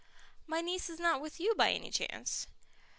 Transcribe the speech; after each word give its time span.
"My 0.47 0.61
niece 0.61 0.89
is 0.89 0.99
not 0.99 1.21
with 1.21 1.39
you 1.39 1.53
by 1.53 1.73
any 1.73 1.91
chance?" 1.91 2.47